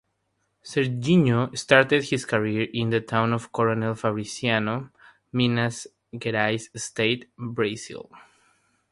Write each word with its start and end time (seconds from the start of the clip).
Serginho 0.65 1.55
started 1.55 2.05
his 2.05 2.25
career 2.25 2.67
in 2.73 2.89
the 2.89 3.01
town 3.01 3.33
of 3.33 3.51
Coronel 3.51 3.93
Fabriciano, 3.93 4.89
Minas 5.31 5.85
Gerais 6.11 6.69
state, 6.75 7.29
Brazil. 7.37 8.09